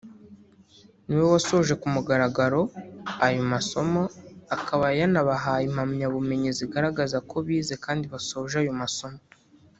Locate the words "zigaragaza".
6.59-7.17